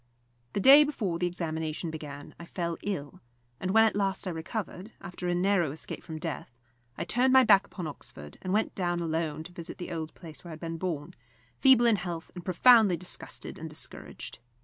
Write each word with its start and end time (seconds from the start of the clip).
The 0.53 0.59
day 0.59 0.83
before 0.83 1.19
the 1.19 1.27
examination 1.27 1.91
began 1.91 2.33
I 2.39 2.45
fell 2.45 2.75
ill; 2.81 3.21
and 3.59 3.69
when 3.69 3.83
at 3.85 3.95
last 3.95 4.25
I 4.27 4.31
recovered, 4.31 4.91
after 4.99 5.27
a 5.27 5.35
narrow 5.35 5.71
escape 5.71 6.01
from 6.01 6.17
death, 6.17 6.49
I 6.97 7.03
turned 7.03 7.31
my 7.33 7.43
back 7.43 7.67
upon 7.67 7.85
Oxford, 7.85 8.39
and 8.41 8.51
went 8.51 8.73
down 8.73 8.99
alone 8.99 9.43
to 9.43 9.51
visit 9.53 9.77
the 9.77 9.91
old 9.91 10.15
place 10.15 10.43
where 10.43 10.49
I 10.49 10.53
had 10.53 10.59
been 10.59 10.77
born, 10.79 11.13
feeble 11.59 11.85
in 11.85 11.97
health 11.97 12.31
and 12.33 12.43
profoundly 12.43 12.97
disgusted 12.97 13.59
and 13.59 13.69
discouraged. 13.69 14.39